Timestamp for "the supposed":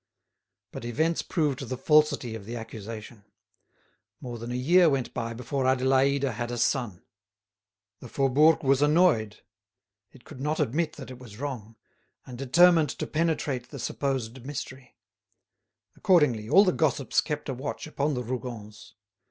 13.69-14.43